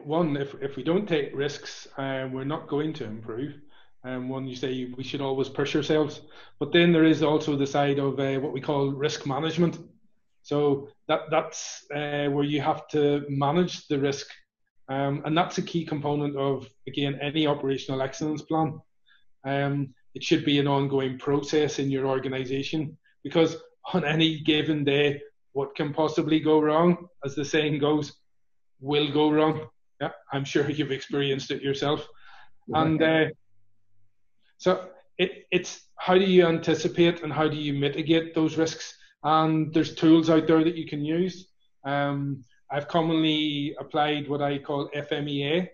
[0.04, 3.56] one, if, if we don't take risks, uh, we're not going to improve.
[4.04, 6.22] And um, one, you say we should always push ourselves.
[6.60, 9.80] But then there is also the side of uh, what we call risk management.
[10.42, 14.28] So that that's uh, where you have to manage the risk,
[14.90, 18.82] um, and that's a key component of again any operational excellence plan.
[19.46, 23.56] Um, it should be an ongoing process in your organization because
[23.94, 25.22] on any given day,
[25.54, 28.14] what can possibly go wrong, as the saying goes,
[28.82, 29.68] will go wrong.
[30.02, 32.06] Yeah, I'm sure you've experienced it yourself.
[32.74, 33.26] And uh,
[34.64, 38.96] so it, it's how do you anticipate and how do you mitigate those risks?
[39.22, 41.50] And there's tools out there that you can use.
[41.84, 45.68] Um, I've commonly applied what I call FMEA,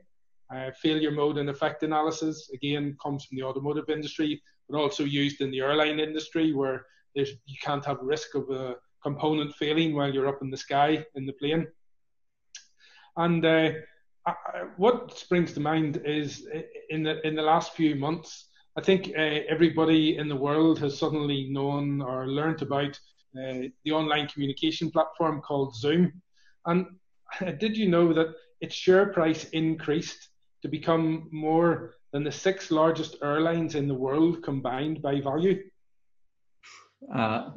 [0.51, 5.41] uh, failure mode and effect analysis again comes from the automotive industry, but also used
[5.41, 10.11] in the airline industry where there's you can't have risk of a component failing while
[10.11, 11.67] you're up in the sky in the plane.
[13.17, 13.69] And uh,
[14.25, 14.33] I,
[14.77, 16.47] what springs to mind is
[16.89, 20.97] in the in the last few months, I think uh, everybody in the world has
[20.97, 22.99] suddenly known or learnt about
[23.37, 26.21] uh, the online communication platform called Zoom.
[26.65, 26.87] And
[27.59, 30.29] did you know that its share price increased
[30.61, 35.63] to become more than the six largest airlines in the world combined by value?
[37.13, 37.51] Uh,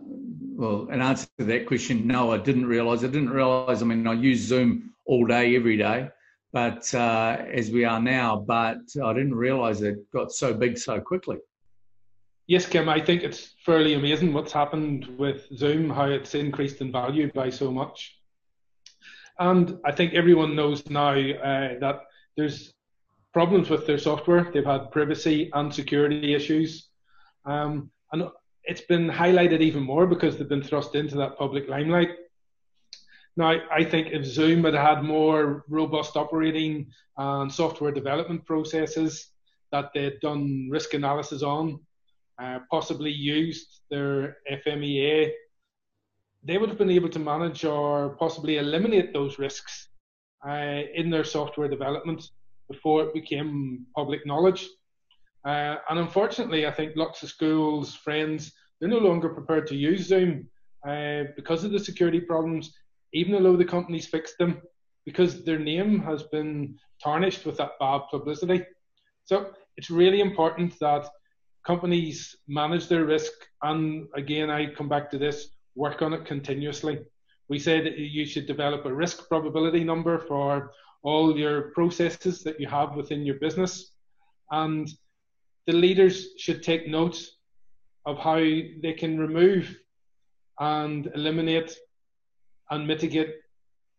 [0.55, 3.03] well, in answer to that question, no, I didn't realise.
[3.03, 3.83] I didn't realise.
[3.83, 6.09] I mean, I use Zoom all day, every day,
[6.53, 11.01] but uh, as we are now, but I didn't realise it got so big so
[11.01, 11.39] quickly.
[12.47, 16.93] Yes, Kim, I think it's fairly amazing what's happened with Zoom, how it's increased in
[16.93, 18.19] value by so much.
[19.39, 22.01] And I think everyone knows now uh, that
[22.37, 22.75] there's
[23.33, 24.51] problems with their software.
[24.53, 26.89] They've had privacy and security issues.
[27.47, 28.29] Um, and
[28.65, 32.11] it's been highlighted even more because they've been thrust into that public limelight.
[33.37, 39.29] Now, I think if Zoom had had more robust operating and software development processes
[39.71, 41.81] that they'd done risk analysis on,
[42.41, 45.31] uh, possibly used their FMEA,
[46.45, 49.89] they would have been able to manage or possibly eliminate those risks
[50.47, 52.23] uh, in their software development
[52.71, 54.69] before it became public knowledge.
[55.45, 60.07] Uh, and unfortunately, I think lots of schools, friends, they're no longer prepared to use
[60.07, 60.49] Zoom
[60.87, 62.75] uh, because of the security problems,
[63.13, 64.61] even though the companies fixed them,
[65.05, 68.65] because their name has been tarnished with that bad publicity.
[69.25, 71.09] So it's really important that
[71.67, 73.33] companies manage their risk.
[73.63, 77.01] And again, I come back to this work on it continuously.
[77.49, 80.73] We say that you should develop a risk probability number for
[81.03, 83.93] all your processes that you have within your business.
[84.51, 84.89] And
[85.67, 87.25] the leaders should take note
[88.07, 89.77] of how they can remove
[90.61, 91.77] and eliminate
[92.73, 93.37] and mitigate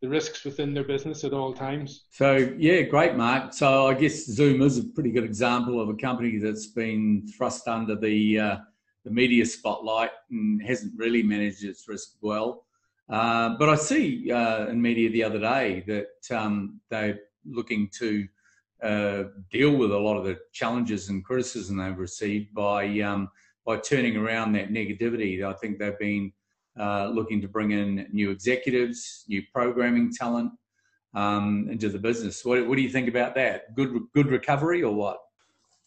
[0.02, 2.06] the risks within their business at all times.
[2.12, 3.54] So, yeah, great, Mark.
[3.54, 7.68] So, I guess Zoom is a pretty good example of a company that's been thrust
[7.68, 8.58] under the uh,
[9.06, 12.66] the media spotlight and hasn't really managed its risk well.
[13.10, 18.28] Uh, but I see uh, in media the other day that um, they're looking to
[18.82, 23.30] uh, deal with a lot of the challenges and criticism they've received by um,
[23.66, 25.44] by turning around that negativity.
[25.44, 26.32] I think they've been
[26.80, 30.52] uh, looking to bring in new executives, new programming talent
[31.14, 32.44] um, into the business.
[32.44, 33.76] What, what do you think about that?
[33.76, 35.20] Good good recovery or what?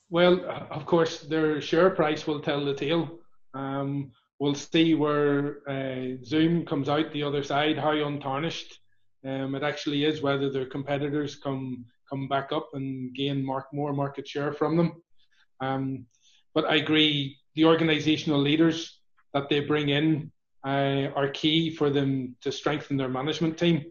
[0.09, 3.19] Well, of course, their share price will tell the tale.
[3.55, 8.79] Um, we'll see where uh, Zoom comes out the other side, how untarnished
[9.27, 13.93] um, it actually is, whether their competitors come come back up and gain mark, more
[13.93, 15.03] market share from them.
[15.61, 16.07] Um,
[16.55, 19.01] but I agree, the organisational leaders
[19.35, 20.31] that they bring in
[20.67, 23.85] uh, are key for them to strengthen their management team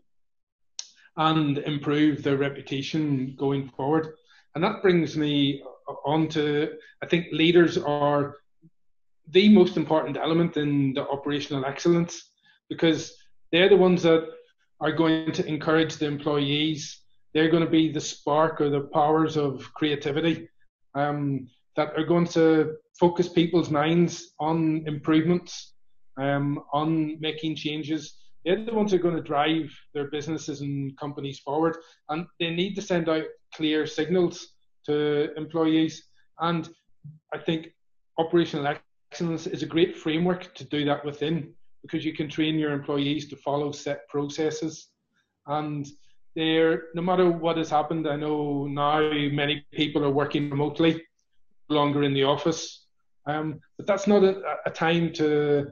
[1.17, 4.13] and improve their reputation going forward.
[4.53, 5.63] And that brings me
[6.05, 8.38] on to I think leaders are
[9.30, 12.32] the most important element in the operational excellence
[12.69, 13.15] because
[13.51, 14.28] they're the ones that
[14.82, 17.01] are going to encourage the employees.
[17.34, 20.49] They're going to be the spark or the powers of creativity
[20.93, 25.73] um, that are going to focus people's minds on improvements,
[26.18, 28.18] um, on making changes.
[28.43, 31.78] They're the ones who are going to drive their businesses and companies forward,
[32.09, 34.53] and they need to send out clear signals
[34.86, 36.07] to employees.
[36.39, 36.70] And
[37.34, 37.70] I think
[38.18, 38.76] operational
[39.11, 43.30] excellence is a great framework to do that within because you can train your employees
[43.30, 44.89] to follow set processes.
[45.47, 45.86] And
[46.36, 51.03] there, no matter what has happened, I know now many people are working remotely,
[51.70, 52.86] longer in the office.
[53.28, 55.68] Um, but that's not a, a, time to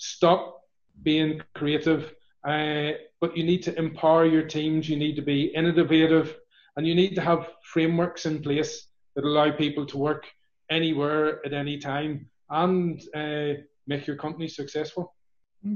[0.00, 0.62] stop
[1.02, 2.12] being creative.
[2.46, 4.88] Uh, but you need to empower your teams.
[4.88, 6.36] You need to be innovative,
[6.76, 10.26] and you need to have frameworks in place that allow people to work
[10.70, 15.14] anywhere at any time and uh, make your company successful.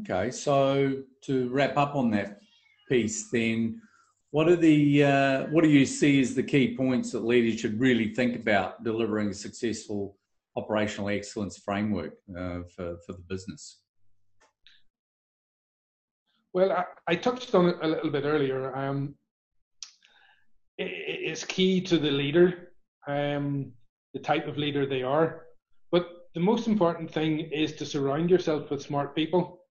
[0.01, 2.39] Okay, so to wrap up on that
[2.89, 3.83] piece, then,
[4.31, 7.79] what are the uh, what do you see as the key points that leaders should
[7.79, 10.16] really think about delivering a successful
[10.57, 13.84] operational excellence framework uh, for for the business?
[16.55, 18.74] Well, I, I, touched on it a little bit earlier.
[18.76, 19.16] Um,
[20.78, 22.68] it, it's key to the leader,
[23.09, 23.72] um,
[24.12, 25.46] the type of leader they are.
[25.90, 29.62] But the most important thing is to surround yourself with smart people.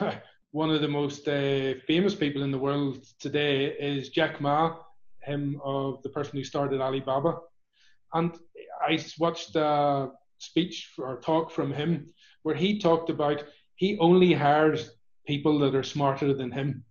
[0.50, 4.78] one of the most uh, famous people in the world today is Jack Ma,
[5.22, 7.36] him of the person who started Alibaba.
[8.14, 8.36] And
[8.84, 12.08] I watched a speech or talk from him
[12.42, 13.44] where he talked about
[13.76, 14.90] he only hires
[15.26, 16.84] people that are smarter than him.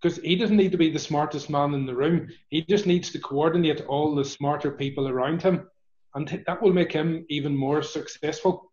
[0.00, 2.28] Because he doesn't need to be the smartest man in the room.
[2.48, 5.68] He just needs to coordinate all the smarter people around him.
[6.14, 8.72] And that will make him even more successful.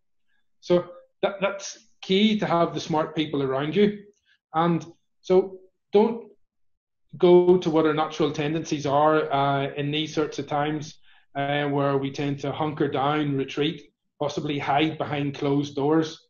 [0.60, 0.86] So
[1.22, 4.04] that, that's key to have the smart people around you.
[4.54, 4.84] And
[5.20, 5.58] so
[5.92, 6.30] don't
[7.16, 10.98] go to what our natural tendencies are uh, in these sorts of times
[11.34, 16.26] uh, where we tend to hunker down, retreat, possibly hide behind closed doors.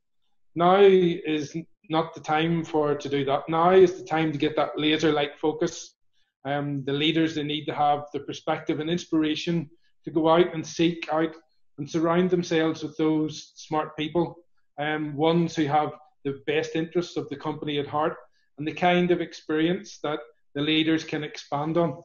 [0.55, 1.57] Now is
[1.91, 3.49] not the time for to do that.
[3.49, 5.97] Now is the time to get that laser-like focus.
[6.45, 9.69] Um, the leaders they need to have the perspective and inspiration
[10.05, 11.35] to go out and seek out
[11.79, 14.37] and surround themselves with those smart people
[14.79, 15.93] um, ones who have
[16.25, 18.17] the best interests of the company at heart
[18.59, 20.21] and the kind of experience that
[20.55, 22.03] the leaders can expand on.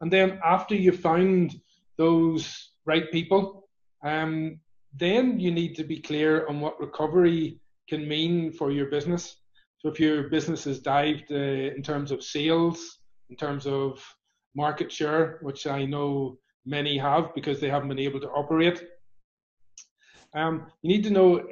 [0.00, 1.60] And then after you've found
[1.96, 3.68] those right people,
[4.04, 4.60] um,
[4.94, 9.36] then you need to be clear on what recovery can mean for your business.
[9.78, 11.34] So if your business has dived uh,
[11.76, 12.98] in terms of sales,
[13.30, 14.02] in terms of
[14.54, 18.82] market share, which I know many have because they haven't been able to operate,
[20.34, 21.46] um, you need to know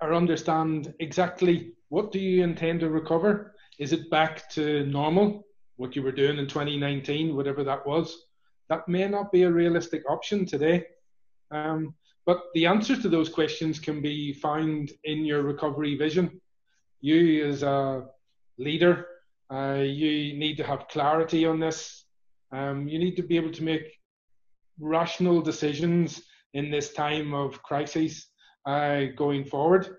[0.00, 3.54] or understand exactly what do you intend to recover.
[3.78, 8.26] Is it back to normal, what you were doing in 2019, whatever that was?
[8.68, 10.84] That may not be a realistic option today.
[11.50, 11.94] Um,
[12.26, 16.40] but the answers to those questions can be found in your recovery vision.
[17.00, 18.06] You, as a
[18.58, 19.06] leader,
[19.52, 22.04] uh, you need to have clarity on this.
[22.52, 23.92] Um, you need to be able to make
[24.80, 26.20] rational decisions
[26.54, 28.26] in this time of crisis
[28.66, 29.96] uh, going forward.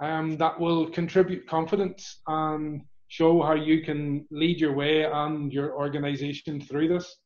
[0.00, 5.74] Um, that will contribute confidence and show how you can lead your way and your
[5.74, 7.16] organization through this.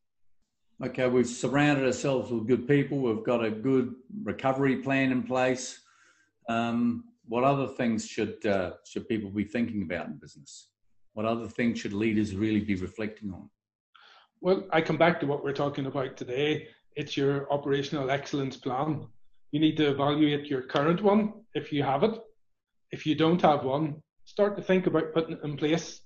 [0.84, 2.98] Okay, we've surrounded ourselves with good people.
[2.98, 5.80] We've got a good recovery plan in place.
[6.48, 10.70] Um, what other things should uh, should people be thinking about in business?
[11.14, 13.48] What other things should leaders really be reflecting on?
[14.40, 19.06] Well, I come back to what we're talking about today it's your operational excellence plan.
[19.50, 22.18] You need to evaluate your current one if you have it.
[22.90, 26.00] If you don't have one, start to think about putting it in place.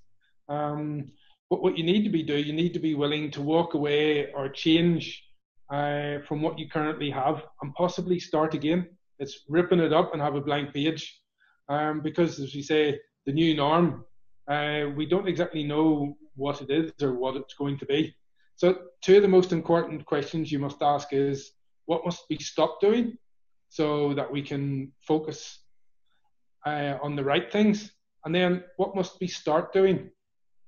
[0.47, 1.11] Um,
[1.49, 4.31] but what you need to be doing, you need to be willing to walk away
[4.33, 5.23] or change
[5.69, 8.87] uh, from what you currently have and possibly start again.
[9.19, 11.21] It's ripping it up and have a blank page.
[11.69, 14.05] Um, because, as we say, the new norm,
[14.49, 18.15] uh, we don't exactly know what it is or what it's going to be.
[18.55, 21.51] So two of the most important questions you must ask is
[21.85, 23.17] what must we stop doing
[23.69, 25.59] so that we can focus
[26.65, 27.91] uh, on the right things?
[28.25, 30.09] And then what must we start doing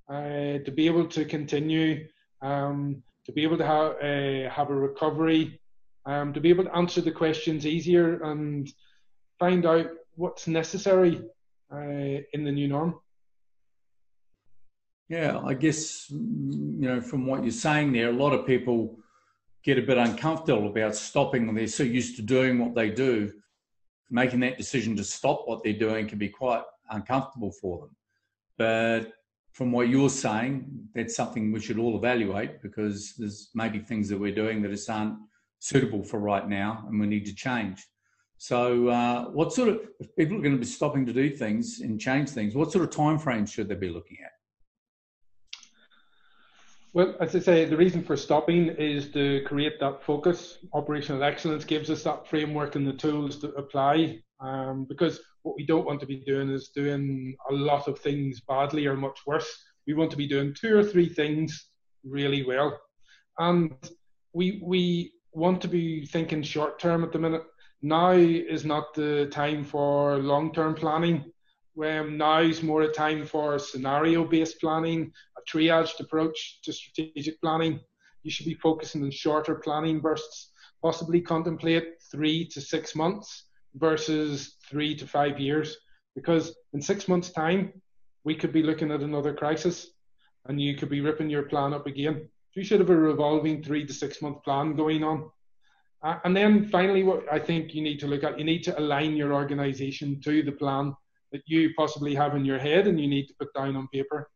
[0.10, 2.07] uh, to be able to continue
[2.41, 5.60] um, to be able to have, uh, have a recovery,
[6.05, 8.72] um, to be able to answer the questions easier and
[9.38, 11.22] find out what's necessary
[11.72, 11.78] uh,
[12.34, 12.95] in the new norm.
[15.10, 16.18] Yeah, I guess, you
[16.88, 18.97] know, from what you're saying there, a lot of people
[19.64, 21.53] get a bit uncomfortable about stopping.
[21.53, 23.34] They're so used to doing what they do.
[24.12, 27.95] Making that decision to stop what they're doing can be quite uncomfortable for them.
[28.57, 29.14] But
[29.51, 34.19] from what you're saying, that's something we should all evaluate because there's maybe things that
[34.19, 35.17] we're doing that just aren't
[35.59, 37.85] suitable for right now and we need to change.
[38.37, 41.81] So, uh, what sort of, if people are going to be stopping to do things
[41.81, 44.31] and change things, what sort of time frames should they be looking at?
[46.93, 50.59] Well, as I say, the reason for stopping is to create that focus.
[50.73, 54.21] Operational excellence gives us that framework and the tools to apply.
[54.39, 55.19] Um, because
[55.49, 58.95] what we don't want to be doing is doing a lot of things badly or
[58.95, 59.51] much worse.
[59.87, 61.69] We want to be doing two or three things
[62.03, 62.79] really well.
[63.39, 63.73] And
[64.31, 67.41] we we want to be thinking short term at the minute.
[67.81, 71.31] Now is not the time for long term planning
[71.83, 77.39] um, now is more a time for scenario based planning, a triaged approach to strategic
[77.41, 77.79] planning.
[78.23, 80.51] You should be focusing on shorter planning bursts,
[80.83, 85.78] possibly contemplate three to six months versus three to five years.
[86.15, 87.74] Because in six months' time,
[88.24, 89.91] we could be looking at another crisis
[90.47, 92.28] and you could be ripping your plan up again.
[92.55, 95.30] You should have a revolving three to six month plan going on.
[96.01, 98.80] Uh, and then finally, what I think you need to look at, you need to
[98.80, 100.93] align your organization to the plan
[101.32, 104.30] that you possibly have in your head and you need to put down on paper.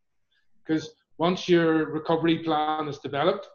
[0.64, 3.48] Because once your recovery plan is developed,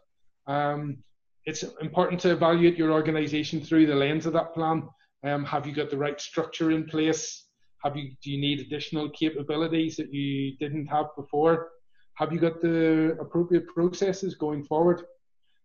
[0.46, 0.98] um,
[1.46, 4.88] it's important to evaluate your organization through the lens of that plan.
[5.22, 7.46] Um, have you got the right structure in place?
[7.84, 11.68] Have you do you need additional capabilities that you didn't have before?
[12.14, 15.02] Have you got the appropriate processes going forward?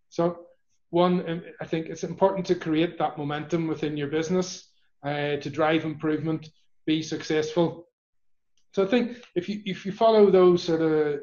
[0.09, 0.39] So,
[0.89, 4.69] one, um, I think it's important to create that momentum within your business
[5.03, 6.47] uh, to drive improvement
[6.85, 7.87] be successful.
[8.73, 11.21] So I think if you if you follow those sort of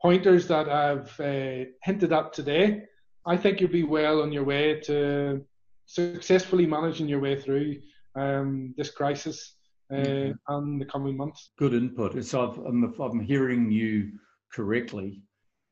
[0.00, 2.84] pointers that I've uh, hinted at today,
[3.26, 5.44] I think you'll be well on your way to
[5.90, 7.76] successfully managing your way through
[8.14, 9.56] um, this crisis
[9.92, 10.54] uh, mm-hmm.
[10.54, 11.50] and the coming months.
[11.58, 12.24] Good input.
[12.24, 14.12] So if I'm hearing you
[14.52, 15.20] correctly,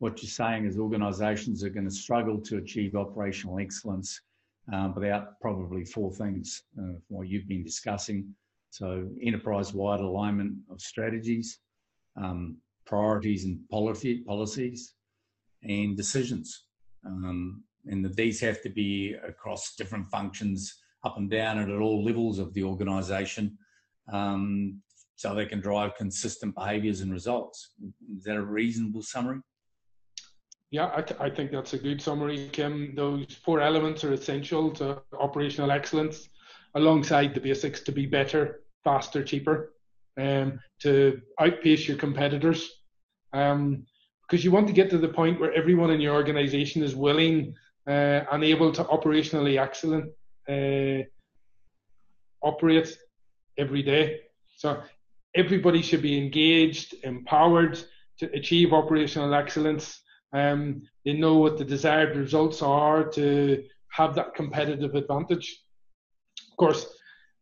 [0.01, 4.21] what you're saying is organisations are going to struggle to achieve operational excellence
[4.73, 8.35] um, without probably four things uh, from what you've been discussing.
[8.71, 11.61] So enterprise-wide alignment of strategies,
[12.17, 12.57] um,
[12.87, 14.95] priorities and policy, policies,
[15.63, 16.65] and decisions.
[17.07, 21.81] Um, and that these have to be across different functions, up and down and at
[21.81, 23.57] all levels of the organisation,
[24.13, 24.81] um,
[25.17, 27.71] so they can drive consistent behaviours and results.
[28.17, 29.41] Is that a reasonable summary?
[30.71, 32.95] Yeah, I, th- I, think that's a good summary, Kim.
[32.95, 36.29] Those four elements are essential to operational excellence
[36.75, 39.73] alongside the basics to be better, faster, cheaper,
[40.21, 42.71] um, to outpace your competitors.
[43.33, 43.87] Um,
[44.29, 47.55] because you want to get to the point where everyone in your organization is willing
[47.89, 50.13] uh, and able to operationally excellent
[50.49, 51.03] uh,
[52.43, 52.97] operate
[53.57, 54.21] every day.
[54.57, 54.83] So
[55.35, 57.79] everybody should be engaged, empowered
[58.19, 60.01] to achieve operational excellence.
[60.33, 65.63] Um, they know what the desired results are to have that competitive advantage
[66.51, 66.87] Of course,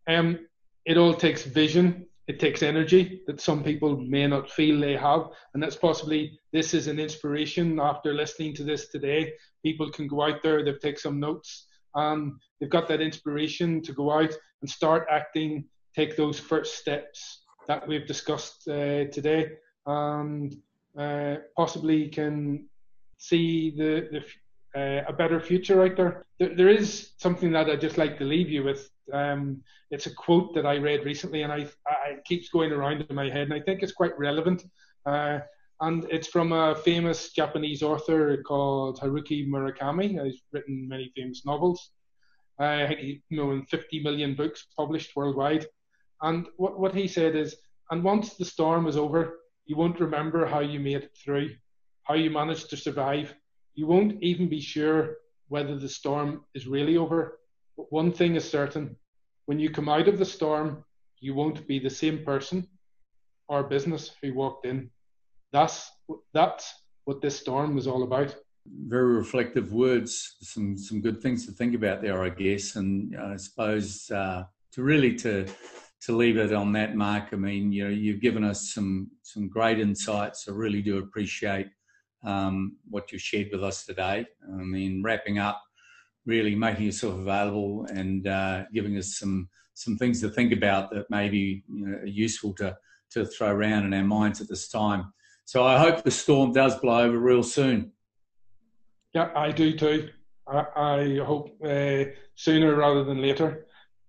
[0.09, 0.47] um,
[0.85, 2.07] it all takes vision.
[2.29, 6.75] It takes energy that some people may not feel they have, and that's possibly this
[6.75, 7.79] is an inspiration.
[7.79, 9.33] After listening to this today,
[9.65, 10.65] people can go out there.
[10.65, 15.67] They've taken some notes, and they've got that inspiration to go out and start acting.
[15.95, 19.53] Take those first steps that we've discussed uh, today,
[19.87, 20.57] and
[20.99, 22.67] uh, possibly can
[23.19, 24.25] see the, the
[24.77, 26.27] uh, a better future out there.
[26.39, 26.55] there.
[26.55, 28.91] There is something that I'd just like to leave you with.
[29.13, 33.07] Um, it's a quote that I read recently, and I, I it keeps going around
[33.09, 34.65] in my head, and I think it's quite relevant.
[35.05, 35.41] Uh,
[35.81, 40.23] and it's from a famous Japanese author called Haruki Murakami.
[40.25, 41.91] He's written many famous novels.
[42.59, 45.67] Uh, you know, in 50 million books published worldwide.
[46.23, 47.57] And what, what he said is,
[47.91, 51.51] and once the storm is over, you won't remember how you made it through,
[52.05, 53.35] how you managed to survive,
[53.75, 55.17] you won't even be sure
[55.49, 57.39] whether the storm is really over.
[57.77, 58.97] But one thing is certain
[59.47, 60.85] when you come out of the storm,
[61.21, 62.67] you won't be the same person
[63.49, 64.91] or business who walked in.
[65.53, 65.91] That's,
[66.35, 66.75] that's
[67.05, 68.35] what this storm was all about.
[68.67, 72.75] Very reflective words, some, some good things to think about there, I guess.
[72.77, 75.47] And I suppose uh, to really to,
[76.03, 79.49] to leave it on that mark, I mean, you know, you've given us some, some
[79.49, 80.49] great insights.
[80.49, 81.69] I really do appreciate
[82.25, 84.27] um, what you shared with us today.
[84.53, 85.63] I mean, wrapping up,
[86.27, 91.09] really making yourself available and uh, giving us some some things to think about that
[91.11, 92.77] may be you know, useful to
[93.11, 95.13] to throw around in our minds at this time.
[95.45, 97.93] So I hope the storm does blow over real soon.
[99.15, 100.09] Yeah, I do too.
[100.49, 103.67] I, I hope uh, sooner rather than later.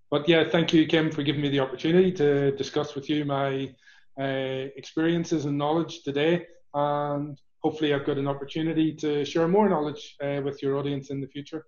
[0.09, 3.73] But yeah, thank you, Kim, for giving me the opportunity to discuss with you my
[4.19, 6.45] uh, experiences and knowledge today.
[6.73, 11.21] And hopefully, I've got an opportunity to share more knowledge uh, with your audience in
[11.21, 11.65] the future.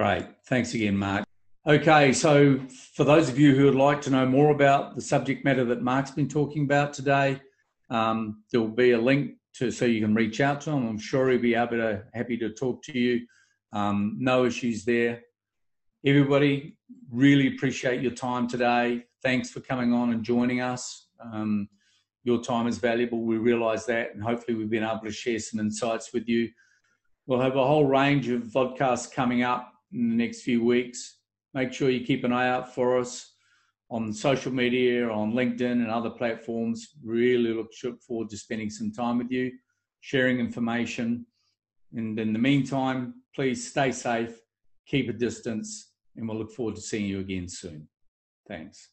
[0.00, 0.24] Great.
[0.46, 1.26] Thanks again, Mark.
[1.66, 2.58] Okay, so
[2.94, 5.82] for those of you who would like to know more about the subject matter that
[5.82, 7.38] Mark's been talking about today,
[7.90, 10.88] um, there will be a link to so you can reach out to him.
[10.88, 13.26] I'm sure he'll be able to happy to talk to you.
[13.74, 15.20] Um, no issues there.
[16.06, 16.78] Everybody,
[17.10, 19.04] really appreciate your time today.
[19.22, 21.08] Thanks for coming on and joining us.
[21.22, 21.68] Um,
[22.24, 23.20] your time is valuable.
[23.20, 26.48] We realise that, and hopefully, we've been able to share some insights with you.
[27.26, 31.18] We'll have a whole range of podcasts coming up in the next few weeks.
[31.54, 33.34] Make sure you keep an eye out for us
[33.90, 36.88] on social media, on LinkedIn, and other platforms.
[37.04, 37.72] Really look
[38.06, 39.52] forward to spending some time with you,
[40.00, 41.26] sharing information.
[41.92, 44.38] And in the meantime, please stay safe,
[44.86, 47.88] keep a distance, and we'll look forward to seeing you again soon.
[48.46, 48.90] Thanks.